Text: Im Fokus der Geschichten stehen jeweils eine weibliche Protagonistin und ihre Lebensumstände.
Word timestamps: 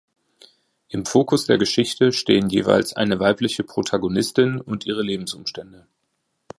Im 0.89 1.05
Fokus 1.05 1.45
der 1.45 1.59
Geschichten 1.59 2.11
stehen 2.11 2.49
jeweils 2.49 2.95
eine 2.95 3.19
weibliche 3.19 3.63
Protagonistin 3.63 4.59
und 4.59 4.83
ihre 4.87 5.03
Lebensumstände. 5.03 5.85